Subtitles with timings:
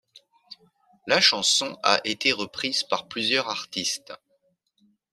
[1.05, 4.11] La chanson a été reprise par plusieurs artistes.